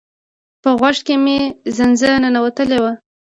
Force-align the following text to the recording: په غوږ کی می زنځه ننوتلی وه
په 0.61 0.69
غوږ 0.79 0.97
کی 1.05 1.15
می 1.23 1.37
زنځه 1.77 2.09
ننوتلی 2.23 2.77
وه 2.83 2.93